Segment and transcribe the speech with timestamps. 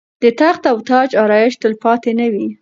[0.23, 2.47] د تخت او تاج آرایش تلپاتې نه وي.